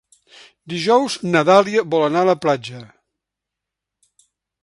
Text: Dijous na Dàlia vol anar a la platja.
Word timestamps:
Dijous 0.71 1.17
na 1.33 1.43
Dàlia 1.49 1.83
vol 1.93 2.05
anar 2.07 2.25
a 2.25 2.29
la 2.31 2.37
platja. 2.47 2.81